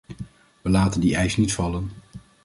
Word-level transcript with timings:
We 0.61 0.69
laten 0.69 1.01
die 1.01 1.15
eis 1.15 1.37
niet 1.37 1.53
vallen. 1.53 1.91